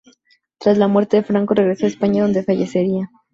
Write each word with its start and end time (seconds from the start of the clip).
Tras 0.57 0.79
la 0.79 0.87
muerte 0.87 1.17
de 1.17 1.23
Franco 1.23 1.53
regresó 1.53 1.85
a 1.85 1.89
España, 1.89 2.23
donde 2.23 2.41
fallecería. 2.43 3.11